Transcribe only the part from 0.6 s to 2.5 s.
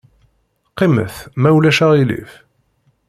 Qqimet, ma ulac aɣilif.